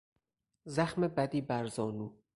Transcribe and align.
زخم 0.65 1.07
بدی 1.07 1.41
بر 1.41 1.67
زانو 1.67 2.09